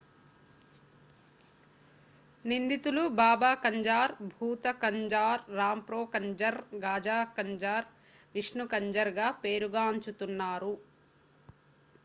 నిందితులు 2.45 3.03
బాబా 3.19 3.51
కంజార్ 3.63 4.13
భూత 4.31 4.67
కంజార్ 4.81 5.43
రాంప్రో 5.53 5.99
కంజర్ 6.13 6.57
గాజా 6.83 7.19
కంజర్ 7.37 7.87
విష్ణు 8.35 8.65
కంజర్ 8.67 9.11
గా 9.15 9.27
పేరుగాం 9.43 9.95
చుతున్నారు 10.05 10.73